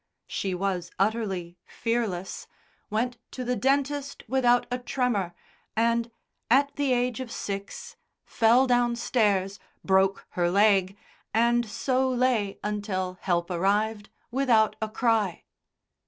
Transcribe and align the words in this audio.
She 0.25 0.55
was 0.55 0.89
utterly 0.97 1.59
fearless, 1.63 2.47
went 2.89 3.19
to 3.29 3.43
the 3.43 3.55
dentist 3.55 4.23
without 4.27 4.65
a 4.71 4.79
tremor, 4.79 5.35
and, 5.75 6.09
at 6.49 6.75
the 6.75 6.91
age 6.91 7.19
of 7.19 7.31
six, 7.31 7.97
fell 8.25 8.65
downstairs, 8.65 9.59
broke 9.85 10.25
her 10.29 10.49
leg, 10.49 10.97
and 11.35 11.69
so 11.69 12.09
lay 12.09 12.57
until 12.63 13.19
help 13.21 13.51
arrived 13.51 14.09
without 14.31 14.75
a 14.81 14.89
cry. 14.89 15.43